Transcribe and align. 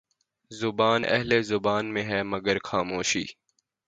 زبانِ 0.51 1.01
اہلِ 1.09 1.31
زباں 1.41 1.81
میں 1.93 2.03
ہے 2.03 2.19
مرگِ 2.23 2.47
خاموشی 2.63 3.25